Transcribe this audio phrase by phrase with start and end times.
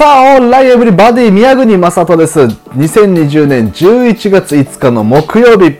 [0.00, 2.40] さあ、 All right everybody 宮国正人です。
[2.40, 5.76] 2020年11月5日の木曜日。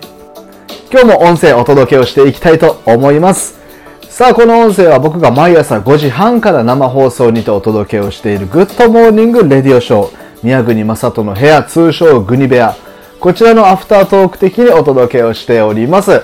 [0.92, 3.58] 今日も音声お届けをしていきたいと思います。
[4.10, 10.16] さあ、この音声は僕が毎朝5時半から生放送にてお届けをしている Good Morning Radio Show。
[10.42, 12.76] 宮国正人の部屋、通称グニ部屋。
[13.20, 16.20] こちらのアフタートーク的にお届けをしております。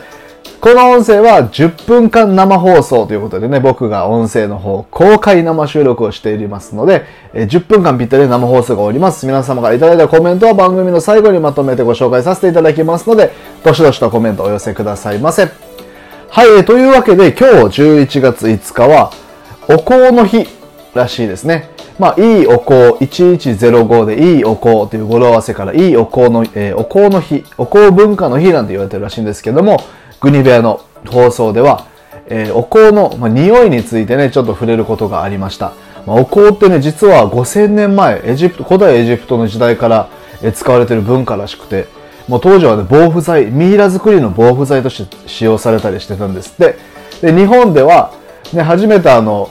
[0.67, 9.27] この音声は10分間生放送ということでね、僕が音声の方、公開生収録をしておりますので、え10分間ぴったり生放送がおります。
[9.27, 13.31] 皆様からいただいたコメントは番組の最後にまとめてご紹介させていただきますので、
[13.63, 15.45] どしどしとコメントお寄せくださいませ。
[16.31, 19.13] はい、えというわけで今日11月5日は、
[19.69, 20.49] お香の日
[20.95, 21.71] らしいですね。
[22.01, 22.75] まあ、いいお香、
[23.05, 29.79] 1105でいいお香という語呂合わせから、いいお香の、えーお香の日、お香文化の日なんて言われてるらしいんですけども、
[30.21, 31.87] グニ部屋の放送では、
[32.29, 35.73] えーお香の、まあ、匂いについてね、ちょっと触れることがありました。
[36.07, 40.09] まあ、お香ってね、実は5000年前、エジプト、古代エジプトの時代から、
[40.43, 41.87] えー使われてる文化らしくて、
[42.29, 46.77] もう当時はね、防腐剤、ミイラ作りの防腐剤として使用されたりしてたんですって。
[47.21, 48.13] で、日本では、
[48.53, 49.51] ね、初めてあの、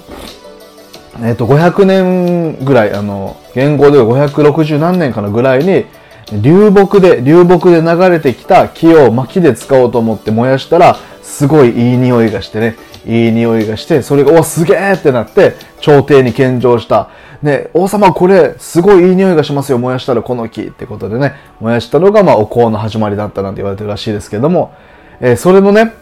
[1.23, 5.85] えっと、500年ぐらい、あの、元号では560何年かなぐらいに、
[6.33, 17.09] 流木で、流木で流れてきた木を薪で使おうと思って燃やしたら、すごいいい匂いがしてね、いい匂いがして、それが、お、すげえってなって、朝廷に献上した。
[17.43, 24.73] ね、王様これ、すごいいい匂いがしますよ、燃やしたらこの木ってことでね、燃やしたのが、まあ、お香の始まりだったなんて言われてるらしいですけども、
[25.21, 25.93] えーそれのね、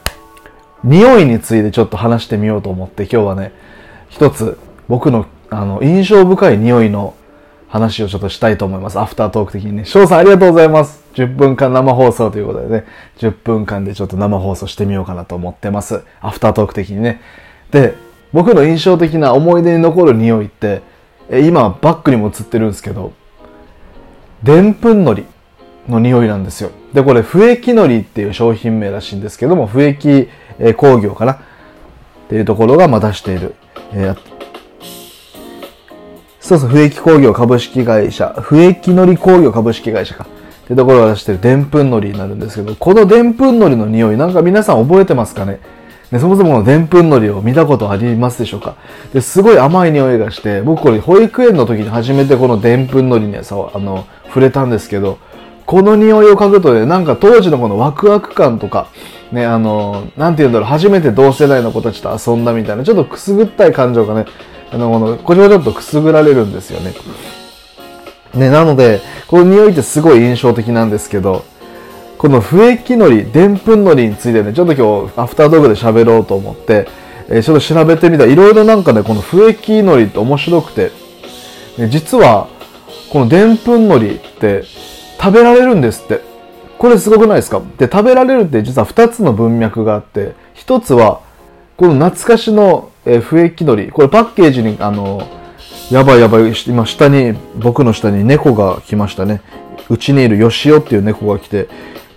[0.84, 3.52] 匂いについてちょっと話してみようと思って、今日はね、
[4.10, 7.14] 一つ僕のあの印象深い匂いの
[7.74, 9.00] 話をちょっとしたいと思います。
[9.00, 9.84] アフタートーク的にね。
[9.84, 11.04] 翔さんありがとうございます。
[11.16, 12.86] 10分間生放送ということでね、
[13.18, 16.04] 10分間でちょっと生放送してみようかなと思ってます。
[16.22, 17.20] アフタートーク的にね。
[17.72, 17.96] で、
[18.32, 20.84] 僕の印象的な思い出に残る匂いって、
[21.32, 23.12] え今バッグにも映ってるんですけど、
[24.44, 25.26] でんぷんのり
[25.90, 26.70] の匂いなんですよ。
[26.94, 31.34] で、これ、不液のりっていう商品名らしいんですけども、不液え工業かな？
[31.34, 31.38] っ
[32.30, 33.56] ていうところがま出している、
[33.94, 34.33] えー
[36.54, 40.26] そうそう、不液工業株式会社、不液のり工業株式会社か。
[40.66, 45.60] ってところが出してるでんぷんのりになるんですけど、このでんぷんのりの匂い、なんか皆さん覚えてますかね？
[46.12, 48.76] ね、そもそものでんぷんのりを見たことありますでしょうか？
[49.14, 55.18] ですごい甘い匂いがして、僕これ保育園の時に初めてこのでんぷんのりにさ、あの、触れたんですけど、
[55.66, 58.88] この匂いを嗅ぐとね、なんか当時のこのワクワク感とか、
[59.32, 64.26] ね、あの、なんて言うんだろう、初めて同世代の子たちと遊んだみたいな、ちょっとくすぐったい感情がね、
[64.74, 66.94] あの、こ、れはちょっとくすぐられるんですよね。
[68.34, 71.46] ね、なので、この匂いってすごい印象的なんですけど、
[72.18, 76.88] この不液のり、でんぷんのりについてね、ちょっと今日、アフタードーグで喋ろうと思って、
[77.30, 80.92] えーちょっと調べてみたら、いろいろなんかね、この不液のりって面白くて、
[81.78, 82.48] ね実は、
[83.12, 84.64] このでんぷんのりって
[85.22, 86.22] 食べられるんですって。
[86.80, 87.62] これすごくないですか？
[87.78, 91.22] で、食べられるって実は2つの文脈があって、1つは、
[91.78, 93.90] この懐かしの、えー不液のり。
[93.90, 95.28] これパッケージに、あの、
[95.92, 99.42] やばいやばい、今下に、僕の下に猫が来ましたね。
[99.90, 101.68] うちにいるヨシオっていう猫が来て、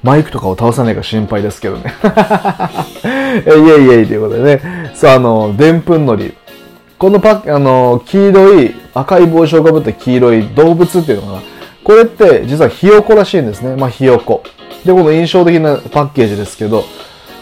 [0.03, 1.93] マイクとかを倒さないか心配ですけどね。
[3.45, 4.93] えイエイイエイということでね。
[4.95, 6.35] そう、あの、でんぷんのり。
[6.99, 11.43] このパッ、あの、黄色い、赤い帽子をかぶった黄色い動物っていうのかな。
[11.83, 13.77] これって実はひよこらしいんですね。
[13.77, 14.43] まあ、ひよこ。
[14.85, 16.85] で、この印象的なパッケージですけど、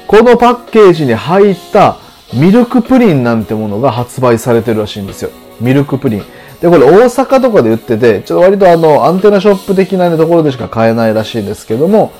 [0.06, 1.96] このパッケージに入った
[2.34, 5.30] ミルクプリンなんてものが発売されてるらしいんですよ。
[5.60, 6.22] ミルクプリン。
[6.60, 12.12] で、これ大阪とかで売ってて、ちょっと割とあの、アンテナショップ的な、ね、ところでしか買えないらしいんですけども、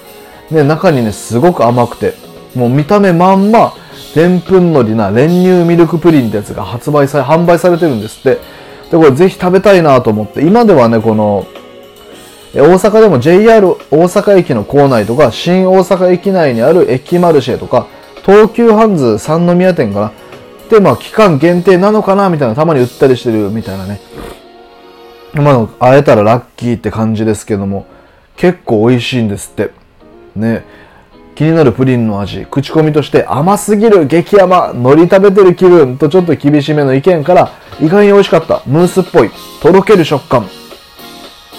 [0.50, 2.14] ね、中にね、すごく甘くて、
[2.54, 3.74] もう見た目まんま、
[4.14, 8.40] でんぷんのりな練乳ミルクプリンってやつが発売され、販売されてるんですって。
[8.90, 11.46] で、これぜひ食べたいなと思って、今ではね、この、
[12.54, 17.88] 大阪でも JR 大阪駅の構内とか、新大阪駅内にある駅マルシェとか、
[18.24, 20.12] 東急ハンズ三宮店かな？
[20.70, 24.00] で、まあ、期間限定なのかなみたいな、たまに売ったりしてるみたいなね。
[25.34, 27.86] まあ、会えたらラッキーって感じですけども、
[28.36, 29.72] 結構美味しいんですって。
[30.34, 30.64] ね。
[31.34, 37.50] 気になるプリンの味、口コミとして甘すぎる、激甘、海苔食べてる気分とちょっと厳しめの意見から、
[37.80, 40.44] 意外に美味しかった、ムースっぽい、とろける食感。
[40.44, 40.46] っ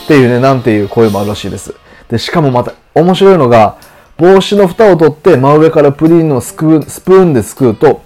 [0.08, 1.76] ていうね、なんていう声もあるらしいです。
[2.10, 3.78] で、しかもまた面白いのが、
[4.18, 8.02] 帽子の蓋を取って真上からプリンのスクスプーンですくうと、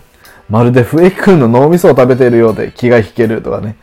[0.50, 3.76] まるでフエキ君の脳みそを食べているようで気が引けるとかね。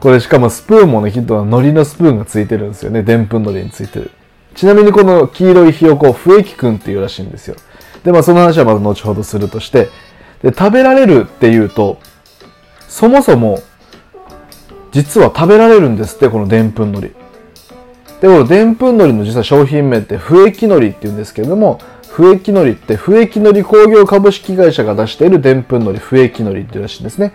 [0.00, 3.02] これしかもスプーンもね、きっと海苔のスプーンがついてるんですよね。
[3.02, 4.10] でんぷん海苔についてる。
[4.54, 7.56] ちなみにこの黄色いひよこ、フエキ君っていうらしいんですよ。
[8.04, 9.88] で、まあその話はまた後ほどするとして、
[10.42, 11.98] で、食べられるっていうと、
[12.88, 13.60] そもそも、
[14.92, 17.14] 実は食べられるんですって、このでんぷんのり。
[18.20, 27.32] で、このでんぷんのりの実は商品名って不液のりって言うんですけれども、不液のりって不液のり工業株式会社が出しているでんぷんのり、不液のりっていうらしいんですね。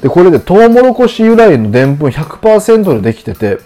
[0.00, 3.58] で、これでトウモロコシ由来のでんぷん100%でできてて、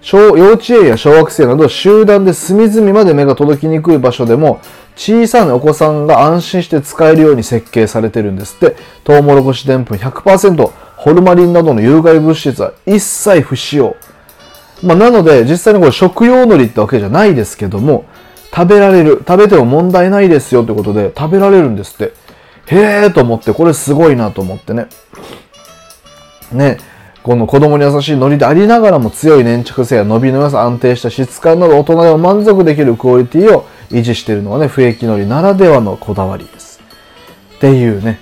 [0.00, 4.60] 小幼稚園や小学生など集団で隅々まで目が届きにくい場所でも
[4.96, 8.76] 小さなお子さんが安心して使えるように設計されてるんですって。
[9.02, 13.96] トウモロコシでんぷん100%、ホルマリンなどの有害物質は一切不使用。
[14.84, 18.04] まあ、なので、実際にこれ食用海苔ってわけじゃないですけども、
[18.54, 19.24] 食べられる。
[19.26, 22.12] 食べても問題ないですよってことで食べられるんですって。
[22.66, 24.86] へえと思って、これすごいなと思ってね。
[26.52, 26.78] ね。
[27.22, 36.80] この子供に優しい海苔でありながらも強い粘着性や伸びの良さ、安定した質感など大人でも満足できるクオリティを維持しているのはね、不液海苔ならではのこだわりです。
[37.56, 38.20] っていうね。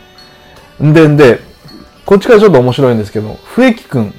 [0.83, 1.41] んでんで、
[2.07, 4.15] こっちからちょっと面白いんですけど、不液くん、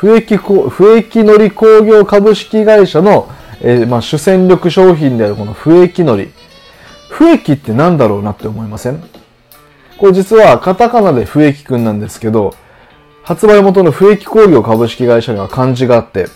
[0.00, 3.28] 不液、不液のり工業株式会社の、
[3.60, 6.32] えー、まあ、主戦力商品であるこの不液のり。
[7.10, 9.02] 不液って何だろうなって思いません？
[9.98, 12.54] これ実はカタカナで不液くんなんですけど、
[13.24, 16.28] 発売元の不液工業株式会社には漢字があって、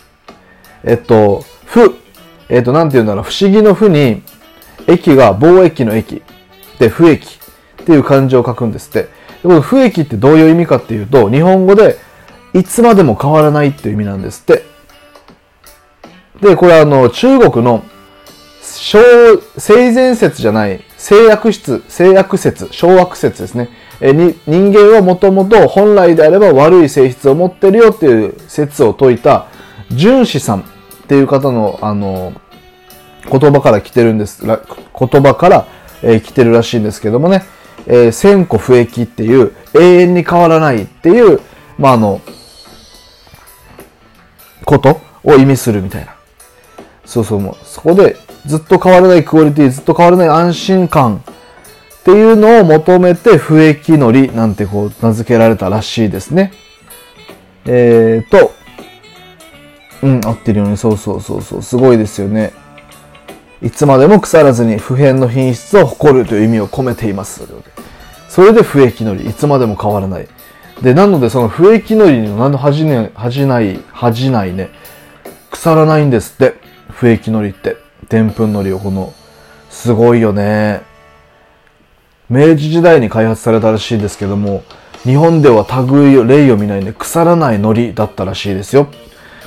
[0.83, 1.97] えっと、不、
[2.51, 4.23] えっと、なんて言うんだろう、不思議の不に、
[4.87, 6.21] 液が貿易の液
[6.79, 7.39] で不液
[7.83, 9.09] っていう漢字を書くんですって。
[9.43, 11.97] この不益ってどういう意味かっていうと、日本語で
[12.55, 14.65] いつまでも変わらないっていう意味なんですって。
[16.41, 17.83] で、これあの、中国の
[18.63, 18.99] 小、
[19.59, 23.69] 性善説じゃない、性悪質、性悪説、小悪説ですね。
[24.01, 29.47] えに人間はもともと本来であれば悪い性質を持ってるよっていう説を説いた、
[29.91, 30.63] 純子さんっ
[31.09, 32.33] ていう方の、あの、
[33.31, 34.57] 言葉から来てるんです、言
[35.23, 35.67] 葉から、
[36.03, 37.45] えー、来てるらしいんですけどもね。
[37.87, 41.41] えー、千個不益っていう永遠に変わらないっていう、
[41.79, 42.21] まあ、あの、
[44.65, 46.15] ことを意味するみたいな。
[47.05, 48.17] そうそう、もう、そこで
[48.47, 51.23] ずっと変わらないクオリティ、ずっと変わらない安心感
[52.01, 56.53] っていうのを求めて不益のりなんてこう名付けられたらしいですね。
[57.67, 58.53] えーと、
[60.03, 62.53] うん、合ってるように、そうそうそうそう、すごいですよね。
[63.63, 67.43] いつまでも腐らずに普遍の品質を誇るという意味を込めています。
[68.29, 70.29] それで不液のり、いつまでも変わらない。
[70.83, 74.71] で、なのでその不液のりの何の恥じね、恥じない、恥じないね、
[75.51, 76.55] 腐らないんですって。
[76.91, 77.77] 不液のりって。
[78.09, 79.13] でんぷんのりをこの、
[79.71, 80.83] すごいよね。
[82.29, 84.63] 明治時代に開発されたらしいですけども、
[85.03, 88.89] 日本では類を、例を見ないね、腐らない海苔だったらしいですよ。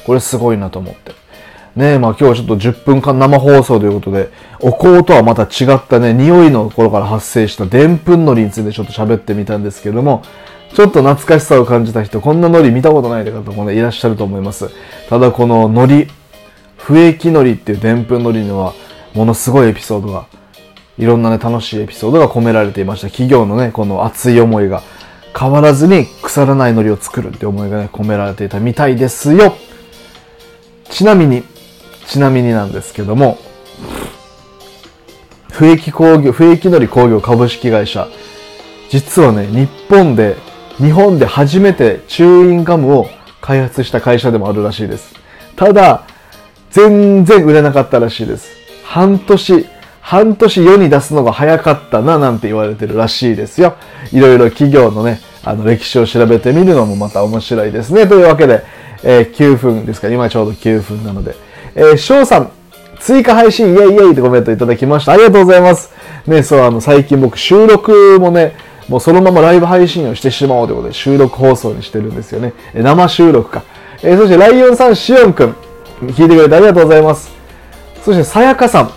[0.05, 1.11] これすごいなと思って。
[1.75, 4.29] ねえ、まあ今日はちょっと10分間生放送ということで、
[4.59, 10.23] お香とはまた違ったね、匂いの頃から発生したでんぷん海苔についてちょっと喋ってみたんですけども、
[10.73, 14.69] ちょっと懐かしさを感じた人、こんな海苔見たことない方もね、いらっしゃると思います。
[15.09, 16.07] ただこの海苔、
[16.77, 18.73] 不液海苔っていうでんぷん海苔には、
[19.13, 20.27] ものすごいエピソードが、
[20.97, 23.07] いろんなね、楽しいエピソードが込められていました。
[23.07, 24.83] 企業のね、この熱い思いが、
[25.37, 29.55] 変わらずに腐らない海苔を作るって思いがね、込められていたみたいですよ。
[30.89, 31.43] ちなみに、
[32.07, 33.37] ちなみになんですけども、
[35.51, 38.07] 不液工業、不液のり工業株式会社、
[38.89, 40.35] 実はね、日本で、
[40.77, 43.09] 日本で初めてチューインガムを
[43.41, 45.15] 開発した会社でもあるらしいです。
[45.55, 46.03] ただ、
[46.69, 48.49] 全然売れなかったらしいです。
[48.83, 49.65] 半年、
[50.01, 53.75] 半年世に出すのが早かったななんて言われてるらしいですよ。
[54.11, 58.05] いろいろ企業のね、あの歴史を調べてみるのもまた面白いですね。
[58.05, 58.63] というわけで、
[59.03, 61.35] えー、9分ですか、今ちょうど9分なので、
[61.73, 62.51] えー、翔さん、
[62.99, 65.13] 追加配信イェイイェイってコメントいただきました。
[65.13, 65.91] ありがとうございます。
[66.27, 68.55] ね、そう、あの、最近僕収録もね、
[68.89, 72.53] もうそのままライブ配信をしてしまおうということで収録放送にしてるんですよね。
[72.73, 73.63] え生収録か。
[74.01, 75.55] えー、そしてライオンさん、シオンくん、
[76.01, 77.31] 聞いてくれてありがとうございます。
[78.03, 78.91] そして、さやかさん、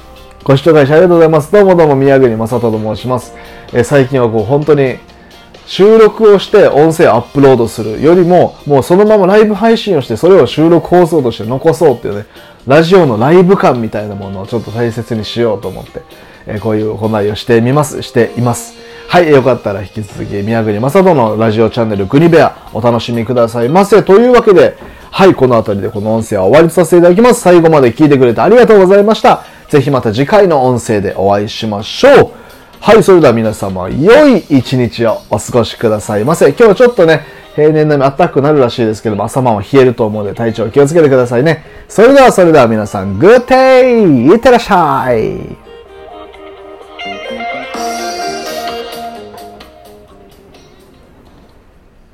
[0.44, 1.50] ご視聴開始ありがとうございます。
[1.50, 3.34] どうもどうも宮国正人と申します。
[3.72, 4.98] えー、最近はこう本当に
[5.66, 12.26] 収録をして音声アップロードするよりも、もうそのままライブ配信をしてそれを収録放送として残そうっていうね、
[12.66, 16.02] ラジオのライブ感みたいなものをちょっと大切にしようと思って、
[16.46, 18.79] えー、こういう行いをしてみます、しています。
[19.10, 24.04] はい、よかったら引き続き宮国正人のラジオチャンネルグニベアお楽しみくださいませ。
[24.04, 24.76] というわけで、
[25.10, 27.40] はい、この辺りでこの音声は終わりとさせていただきます。
[27.40, 29.42] 最後まで聞いてくれてありがとうございました。
[29.68, 32.30] ぜひまた次回の音声でお会いしましょう。
[32.78, 36.46] はい、それでは皆様、良い一日をお過ごしくださいませ。
[36.50, 37.22] 今日はちょっとね、
[37.56, 41.64] 平年並み暖かくなるらしいですけども、朝晩は冷えると思うので体調気をつけてくださいね。
[41.88, 45.69] それではそれでは皆さん、グッデイいってらっしゃい